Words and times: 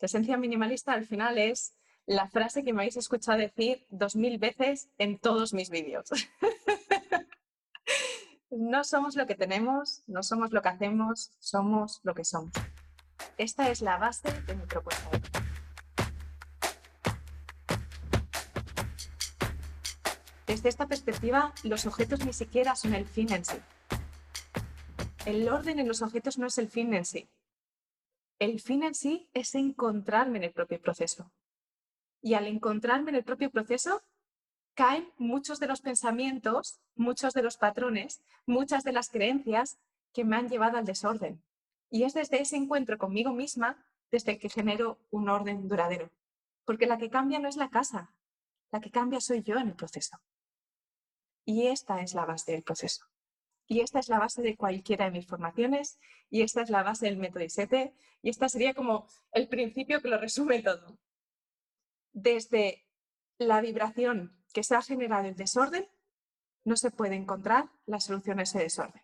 La 0.00 0.06
esencia 0.06 0.36
minimalista 0.36 0.92
al 0.92 1.04
final 1.04 1.38
es 1.38 1.74
la 2.06 2.28
frase 2.28 2.62
que 2.62 2.72
me 2.72 2.82
habéis 2.82 2.96
escuchado 2.96 3.38
decir 3.38 3.84
dos 3.90 4.14
mil 4.14 4.38
veces 4.38 4.88
en 4.96 5.18
todos 5.18 5.52
mis 5.52 5.70
vídeos. 5.70 6.08
no 8.50 8.84
somos 8.84 9.16
lo 9.16 9.26
que 9.26 9.34
tenemos, 9.34 10.04
no 10.06 10.22
somos 10.22 10.52
lo 10.52 10.62
que 10.62 10.68
hacemos, 10.68 11.32
somos 11.40 12.00
lo 12.04 12.14
que 12.14 12.24
somos. 12.24 12.52
Esta 13.38 13.70
es 13.70 13.82
la 13.82 13.98
base 13.98 14.30
de 14.42 14.54
mi 14.54 14.66
propuesta. 14.66 15.10
Desde 20.46 20.68
esta 20.68 20.86
perspectiva, 20.86 21.52
los 21.62 21.86
objetos 21.86 22.24
ni 22.24 22.32
siquiera 22.32 22.76
son 22.76 22.94
el 22.94 23.06
fin 23.06 23.32
en 23.32 23.44
sí. 23.44 23.58
El 25.26 25.48
orden 25.48 25.78
en 25.78 25.88
los 25.88 26.02
objetos 26.02 26.38
no 26.38 26.46
es 26.46 26.56
el 26.56 26.68
fin 26.68 26.94
en 26.94 27.04
sí. 27.04 27.28
El 28.38 28.60
fin 28.60 28.84
en 28.84 28.94
sí 28.94 29.28
es 29.34 29.54
encontrarme 29.54 30.38
en 30.38 30.44
el 30.44 30.52
propio 30.52 30.80
proceso. 30.80 31.32
Y 32.22 32.34
al 32.34 32.46
encontrarme 32.46 33.10
en 33.10 33.16
el 33.16 33.24
propio 33.24 33.50
proceso, 33.50 34.02
caen 34.74 35.12
muchos 35.16 35.58
de 35.58 35.66
los 35.66 35.80
pensamientos, 35.80 36.78
muchos 36.94 37.34
de 37.34 37.42
los 37.42 37.56
patrones, 37.56 38.22
muchas 38.46 38.84
de 38.84 38.92
las 38.92 39.10
creencias 39.10 39.78
que 40.12 40.24
me 40.24 40.36
han 40.36 40.48
llevado 40.48 40.78
al 40.78 40.84
desorden. 40.84 41.42
Y 41.90 42.04
es 42.04 42.14
desde 42.14 42.40
ese 42.40 42.56
encuentro 42.56 42.96
conmigo 42.96 43.32
misma 43.32 43.84
desde 44.10 44.38
que 44.38 44.48
genero 44.48 44.98
un 45.10 45.28
orden 45.28 45.68
duradero. 45.68 46.10
Porque 46.64 46.86
la 46.86 46.98
que 46.98 47.10
cambia 47.10 47.40
no 47.40 47.48
es 47.48 47.56
la 47.56 47.70
casa, 47.70 48.14
la 48.70 48.80
que 48.80 48.90
cambia 48.90 49.20
soy 49.20 49.42
yo 49.42 49.56
en 49.56 49.68
el 49.68 49.74
proceso. 49.74 50.18
Y 51.44 51.66
esta 51.66 52.02
es 52.02 52.14
la 52.14 52.24
base 52.24 52.52
del 52.52 52.62
proceso. 52.62 53.06
Y 53.68 53.80
esta 53.80 54.00
es 54.00 54.08
la 54.08 54.18
base 54.18 54.40
de 54.40 54.56
cualquiera 54.56 55.04
de 55.04 55.10
mis 55.10 55.26
formaciones, 55.26 56.00
y 56.30 56.40
esta 56.42 56.62
es 56.62 56.70
la 56.70 56.82
base 56.82 57.06
del 57.06 57.18
método 57.18 57.44
ISETE, 57.44 57.94
y 58.22 58.30
esta 58.30 58.48
sería 58.48 58.72
como 58.72 59.06
el 59.32 59.46
principio 59.48 60.00
que 60.00 60.08
lo 60.08 60.18
resume 60.18 60.62
todo. 60.62 60.98
Desde 62.12 62.86
la 63.36 63.60
vibración 63.60 64.34
que 64.54 64.64
se 64.64 64.74
ha 64.74 64.82
generado 64.82 65.28
el 65.28 65.36
desorden, 65.36 65.86
no 66.64 66.76
se 66.76 66.90
puede 66.90 67.14
encontrar 67.14 67.68
la 67.86 68.00
solución 68.00 68.38
a 68.38 68.42
ese 68.42 68.58
desorden. 68.58 69.02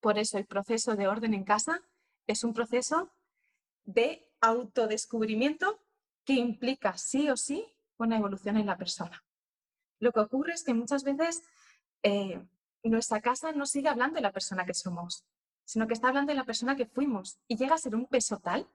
Por 0.00 0.18
eso 0.18 0.36
el 0.38 0.46
proceso 0.46 0.96
de 0.96 1.08
orden 1.08 1.32
en 1.32 1.44
casa 1.44 1.82
es 2.26 2.44
un 2.44 2.52
proceso 2.52 3.10
de 3.84 4.28
autodescubrimiento 4.40 5.80
que 6.24 6.34
implica 6.34 6.98
sí 6.98 7.30
o 7.30 7.36
sí 7.36 7.64
una 7.98 8.18
evolución 8.18 8.56
en 8.56 8.66
la 8.66 8.76
persona. 8.76 9.24
Lo 10.00 10.12
que 10.12 10.20
ocurre 10.20 10.52
es 10.52 10.64
que 10.64 10.74
muchas 10.74 11.04
veces 11.04 11.42
eh, 12.02 12.44
nuestra 12.88 13.20
casa 13.20 13.52
no 13.52 13.66
sigue 13.66 13.88
hablando 13.88 14.16
de 14.16 14.22
la 14.22 14.32
persona 14.32 14.64
que 14.64 14.74
somos, 14.74 15.24
sino 15.64 15.86
que 15.86 15.94
está 15.94 16.08
hablando 16.08 16.30
de 16.30 16.36
la 16.36 16.44
persona 16.44 16.76
que 16.76 16.86
fuimos 16.86 17.38
y 17.48 17.56
llega 17.56 17.74
a 17.74 17.78
ser 17.78 17.94
un 17.94 18.06
peso 18.06 18.38
tal 18.38 18.68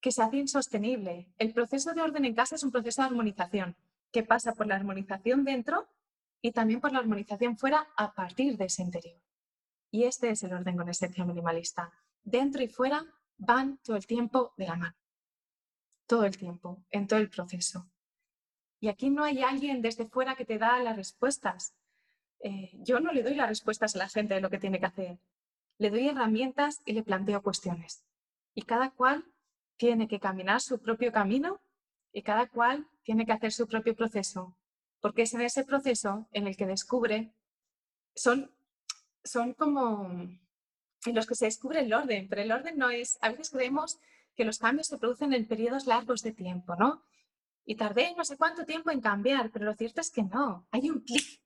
que 0.00 0.12
se 0.12 0.22
hace 0.22 0.36
insostenible. 0.36 1.28
El 1.38 1.52
proceso 1.52 1.92
de 1.94 2.02
orden 2.02 2.24
en 2.24 2.34
casa 2.34 2.56
es 2.56 2.64
un 2.64 2.70
proceso 2.70 3.02
de 3.02 3.08
armonización 3.08 3.76
que 4.10 4.22
pasa 4.22 4.54
por 4.54 4.66
la 4.66 4.76
armonización 4.76 5.44
dentro 5.44 5.88
y 6.42 6.52
también 6.52 6.80
por 6.80 6.92
la 6.92 6.98
armonización 6.98 7.56
fuera 7.56 7.88
a 7.96 8.12
partir 8.12 8.56
de 8.56 8.66
ese 8.66 8.82
interior. 8.82 9.20
Y 9.90 10.04
este 10.04 10.30
es 10.30 10.42
el 10.42 10.52
orden 10.52 10.76
con 10.76 10.88
esencia 10.88 11.24
minimalista. 11.24 11.92
Dentro 12.22 12.62
y 12.62 12.68
fuera 12.68 13.04
van 13.38 13.78
todo 13.78 13.96
el 13.96 14.06
tiempo 14.06 14.52
de 14.56 14.66
la 14.66 14.76
mano. 14.76 14.96
Todo 16.06 16.24
el 16.24 16.36
tiempo, 16.36 16.82
en 16.90 17.06
todo 17.06 17.20
el 17.20 17.30
proceso. 17.30 17.88
Y 18.80 18.88
aquí 18.88 19.10
no 19.10 19.22
hay 19.22 19.42
alguien 19.42 19.80
desde 19.82 20.06
fuera 20.06 20.34
que 20.34 20.44
te 20.44 20.58
da 20.58 20.82
las 20.82 20.96
respuestas. 20.96 21.74
Eh, 22.42 22.70
yo 22.74 23.00
no 23.00 23.12
le 23.12 23.22
doy 23.22 23.34
las 23.34 23.48
respuestas 23.48 23.94
a 23.94 23.98
la 23.98 24.08
gente 24.08 24.34
de 24.34 24.40
lo 24.40 24.50
que 24.50 24.58
tiene 24.58 24.80
que 24.80 24.86
hacer. 24.86 25.18
Le 25.78 25.90
doy 25.90 26.08
herramientas 26.08 26.82
y 26.84 26.92
le 26.92 27.02
planteo 27.02 27.42
cuestiones. 27.42 28.04
Y 28.54 28.62
cada 28.62 28.90
cual 28.90 29.24
tiene 29.76 30.08
que 30.08 30.20
caminar 30.20 30.60
su 30.60 30.80
propio 30.80 31.12
camino 31.12 31.60
y 32.12 32.22
cada 32.22 32.48
cual 32.48 32.86
tiene 33.04 33.26
que 33.26 33.32
hacer 33.32 33.52
su 33.52 33.66
propio 33.66 33.96
proceso, 33.96 34.56
porque 35.00 35.22
es 35.22 35.34
en 35.34 35.40
ese 35.40 35.64
proceso 35.64 36.28
en 36.32 36.46
el 36.46 36.56
que 36.56 36.66
descubre, 36.66 37.32
son, 38.14 38.50
son 39.24 39.54
como 39.54 40.08
en 40.08 41.14
los 41.14 41.26
que 41.26 41.34
se 41.34 41.46
descubre 41.46 41.80
el 41.80 41.92
orden, 41.92 42.28
pero 42.28 42.42
el 42.42 42.52
orden 42.52 42.76
no 42.76 42.90
es, 42.90 43.18
a 43.22 43.30
veces 43.30 43.50
creemos 43.50 43.98
que 44.36 44.44
los 44.44 44.58
cambios 44.58 44.86
se 44.86 44.98
producen 44.98 45.32
en 45.32 45.48
periodos 45.48 45.86
largos 45.86 46.22
de 46.22 46.32
tiempo, 46.32 46.76
¿no? 46.76 47.02
Y 47.64 47.76
tardé 47.76 48.14
no 48.16 48.24
sé 48.24 48.36
cuánto 48.36 48.64
tiempo 48.64 48.90
en 48.90 49.00
cambiar, 49.00 49.50
pero 49.50 49.64
lo 49.64 49.74
cierto 49.74 50.00
es 50.00 50.10
que 50.10 50.22
no, 50.22 50.66
hay 50.70 50.90
un 50.90 51.00
clic, 51.00 51.41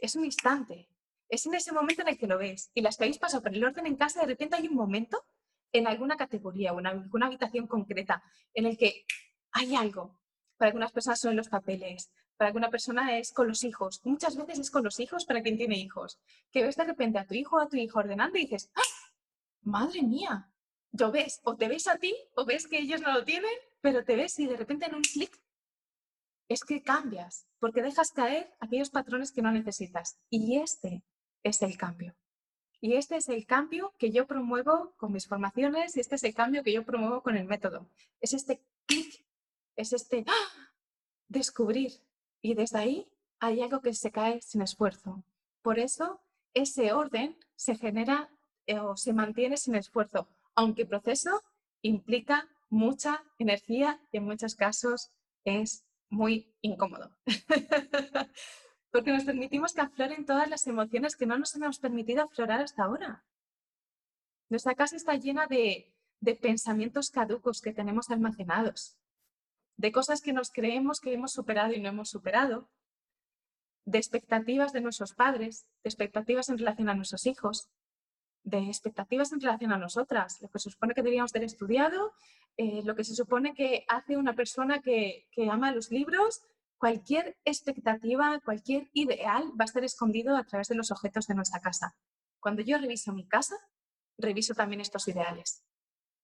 es 0.00 0.16
un 0.16 0.24
instante, 0.24 0.88
es 1.28 1.46
en 1.46 1.54
ese 1.54 1.72
momento 1.72 2.02
en 2.02 2.08
el 2.08 2.18
que 2.18 2.26
lo 2.26 2.38
ves. 2.38 2.70
Y 2.74 2.80
las 2.80 2.96
que 2.96 3.04
habéis 3.04 3.18
pasado 3.18 3.42
por 3.42 3.54
el 3.54 3.64
orden 3.64 3.86
en 3.86 3.96
casa, 3.96 4.20
de 4.20 4.26
repente 4.26 4.56
hay 4.56 4.68
un 4.68 4.74
momento 4.74 5.24
en 5.72 5.86
alguna 5.86 6.16
categoría 6.16 6.72
o 6.72 6.80
en 6.80 6.86
alguna 6.86 7.26
habitación 7.26 7.66
concreta 7.66 8.22
en 8.54 8.66
el 8.66 8.76
que 8.76 9.04
hay 9.52 9.74
algo. 9.76 10.18
Para 10.56 10.70
algunas 10.70 10.92
personas 10.92 11.20
son 11.20 11.36
los 11.36 11.48
papeles, 11.48 12.10
para 12.36 12.48
alguna 12.48 12.70
persona 12.70 13.18
es 13.18 13.32
con 13.32 13.48
los 13.48 13.64
hijos. 13.64 14.00
Muchas 14.04 14.36
veces 14.36 14.58
es 14.58 14.70
con 14.70 14.82
los 14.82 14.98
hijos 14.98 15.24
para 15.24 15.42
quien 15.42 15.56
tiene 15.56 15.78
hijos. 15.78 16.18
Que 16.50 16.62
ves 16.62 16.74
de 16.76 16.84
repente 16.84 17.18
a 17.18 17.26
tu 17.26 17.34
hijo 17.34 17.56
o 17.56 17.60
a 17.60 17.68
tu 17.68 17.76
hijo 17.76 17.98
ordenando 17.98 18.38
y 18.38 18.42
dices, 18.42 18.70
¡Ah! 18.74 19.12
¡Madre 19.62 20.02
mía! 20.02 20.50
Yo 20.90 21.12
ves, 21.12 21.40
o 21.44 21.54
te 21.56 21.68
ves 21.68 21.86
a 21.86 21.96
ti, 21.96 22.14
o 22.34 22.44
ves 22.44 22.66
que 22.66 22.78
ellos 22.78 23.00
no 23.00 23.12
lo 23.12 23.24
tienen, 23.24 23.52
pero 23.80 24.04
te 24.04 24.16
ves 24.16 24.38
y 24.38 24.46
de 24.46 24.56
repente 24.56 24.86
en 24.86 24.94
un 24.94 25.02
clic 25.02 25.30
es 26.50 26.64
que 26.64 26.82
cambias, 26.82 27.46
porque 27.60 27.80
dejas 27.80 28.10
caer 28.10 28.52
aquellos 28.58 28.90
patrones 28.90 29.30
que 29.30 29.40
no 29.40 29.52
necesitas. 29.52 30.18
Y 30.30 30.58
este 30.58 31.04
es 31.44 31.62
el 31.62 31.78
cambio. 31.78 32.16
Y 32.80 32.94
este 32.94 33.16
es 33.16 33.28
el 33.28 33.46
cambio 33.46 33.94
que 33.98 34.10
yo 34.10 34.26
promuevo 34.26 34.92
con 34.96 35.12
mis 35.12 35.28
formaciones 35.28 35.96
y 35.96 36.00
este 36.00 36.16
es 36.16 36.24
el 36.24 36.34
cambio 36.34 36.64
que 36.64 36.72
yo 36.72 36.84
promuevo 36.84 37.22
con 37.22 37.36
el 37.36 37.46
método. 37.46 37.86
Es 38.20 38.34
este 38.34 38.60
clic 38.86 39.24
es 39.76 39.92
este 39.92 40.24
¡ah! 40.26 40.72
descubrir. 41.28 41.92
Y 42.42 42.54
desde 42.54 42.78
ahí 42.78 43.08
hay 43.38 43.62
algo 43.62 43.80
que 43.80 43.94
se 43.94 44.10
cae 44.10 44.42
sin 44.42 44.62
esfuerzo. 44.62 45.22
Por 45.62 45.78
eso 45.78 46.20
ese 46.52 46.92
orden 46.92 47.38
se 47.54 47.76
genera 47.76 48.28
eh, 48.66 48.80
o 48.80 48.96
se 48.96 49.12
mantiene 49.12 49.56
sin 49.56 49.76
esfuerzo, 49.76 50.26
aunque 50.56 50.82
el 50.82 50.88
proceso 50.88 51.42
implica 51.82 52.48
mucha 52.70 53.22
energía 53.38 54.00
y 54.10 54.16
en 54.16 54.24
muchos 54.24 54.56
casos 54.56 55.12
es 55.44 55.84
muy 56.10 56.54
incómodo. 56.60 57.16
Porque 58.90 59.12
nos 59.12 59.24
permitimos 59.24 59.72
que 59.72 59.80
afloren 59.80 60.26
todas 60.26 60.50
las 60.50 60.66
emociones 60.66 61.16
que 61.16 61.26
no 61.26 61.38
nos 61.38 61.54
hemos 61.54 61.78
permitido 61.78 62.24
aflorar 62.24 62.60
hasta 62.60 62.84
ahora. 62.84 63.24
Nuestra 64.48 64.74
casa 64.74 64.96
está 64.96 65.14
llena 65.14 65.46
de 65.46 65.94
pensamientos 66.42 67.10
caducos 67.10 67.60
que 67.60 67.72
tenemos 67.72 68.10
almacenados, 68.10 68.98
de 69.76 69.92
cosas 69.92 70.20
que 70.20 70.32
nos 70.32 70.50
creemos 70.50 71.00
que 71.00 71.14
hemos 71.14 71.32
superado 71.32 71.72
y 71.72 71.80
no 71.80 71.88
hemos 71.88 72.10
superado, 72.10 72.68
de 73.84 73.98
expectativas 73.98 74.72
de 74.72 74.80
nuestros 74.80 75.14
padres, 75.14 75.66
de 75.82 75.88
expectativas 75.88 76.48
en 76.48 76.58
relación 76.58 76.88
a 76.88 76.94
nuestros 76.94 77.26
hijos, 77.26 77.70
de 78.42 78.58
expectativas 78.58 79.32
en 79.32 79.40
relación 79.40 79.72
a 79.72 79.78
nosotras, 79.78 80.40
lo 80.40 80.48
que 80.48 80.58
se 80.58 80.70
supone 80.70 80.94
que 80.94 81.02
deberíamos 81.02 81.34
haber 81.34 81.44
estudiado, 81.44 82.12
eh, 82.56 82.82
lo 82.84 82.94
que 82.94 83.04
se 83.04 83.14
supone 83.14 83.54
que 83.54 83.84
hace 83.88 84.16
una 84.16 84.34
persona 84.34 84.80
que, 84.80 85.26
que 85.30 85.50
ama 85.50 85.72
los 85.72 85.90
libros, 85.90 86.42
cualquier 86.78 87.36
expectativa, 87.44 88.40
cualquier 88.44 88.88
ideal 88.94 89.44
va 89.50 89.64
a 89.64 89.64
estar 89.64 89.84
escondido 89.84 90.36
a 90.36 90.44
través 90.44 90.68
de 90.68 90.74
los 90.74 90.90
objetos 90.90 91.26
de 91.26 91.34
nuestra 91.34 91.60
casa. 91.60 91.94
Cuando 92.40 92.62
yo 92.62 92.78
reviso 92.78 93.12
mi 93.12 93.26
casa, 93.26 93.56
reviso 94.16 94.54
también 94.54 94.80
estos 94.80 95.06
ideales. 95.08 95.62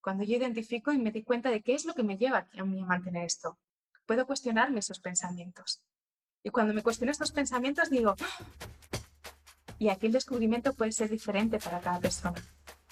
Cuando 0.00 0.24
yo 0.24 0.36
identifico 0.36 0.92
y 0.92 0.98
me 0.98 1.10
di 1.10 1.22
cuenta 1.22 1.50
de 1.50 1.62
qué 1.62 1.74
es 1.74 1.84
lo 1.84 1.94
que 1.94 2.02
me 2.02 2.16
lleva 2.16 2.48
a 2.56 2.64
mí 2.64 2.80
a 2.80 2.86
mantener 2.86 3.24
esto, 3.24 3.58
puedo 4.06 4.26
cuestionarme 4.26 4.78
esos 4.78 5.00
pensamientos. 5.00 5.82
Y 6.42 6.50
cuando 6.50 6.72
me 6.72 6.82
cuestiono 6.82 7.10
estos 7.10 7.32
pensamientos 7.32 7.90
digo. 7.90 8.14
Y 9.78 9.88
aquí 9.88 10.06
el 10.06 10.12
descubrimiento 10.12 10.72
puede 10.74 10.92
ser 10.92 11.10
diferente 11.10 11.58
para 11.58 11.80
cada 11.80 12.00
persona. 12.00 12.42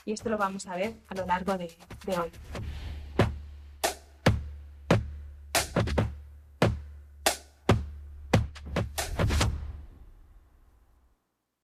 Y 0.04 0.12
esto 0.12 0.28
lo 0.28 0.36
vamos 0.36 0.66
a 0.66 0.76
ver 0.76 0.94
a 1.08 1.14
lo 1.14 1.26
largo 1.26 1.56
de, 1.56 1.72
de 2.06 2.18
hoy. 2.18 2.30